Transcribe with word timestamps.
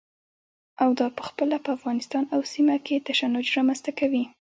او 0.81 0.89
دا 0.99 1.07
پخپله 1.19 1.57
په 1.65 1.69
افغانستان 1.77 2.23
او 2.33 2.39
سیمه 2.53 2.75
کې 2.85 3.03
تشنج 3.07 3.45
رامنځته 3.57 3.91
کوي. 3.99 4.23